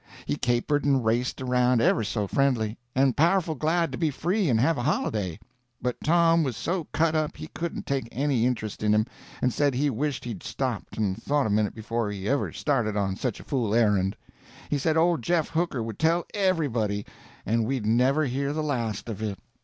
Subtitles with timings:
[0.25, 4.59] He capered and raced around ever so friendly, and powerful glad to be free and
[4.59, 5.37] have a holiday;
[5.79, 9.05] but Tom was so cut up he couldn't take any intrust in him,
[9.43, 13.15] and said he wished he'd stopped and thought a minute before he ever started on
[13.15, 14.15] such a fool errand.
[14.71, 17.05] He said old Jeff Hooker would tell everybody,
[17.45, 19.37] and we'd never hear the last of it.